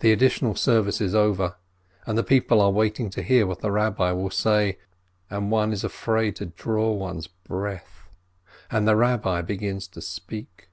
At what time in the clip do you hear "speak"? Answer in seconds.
10.02-10.70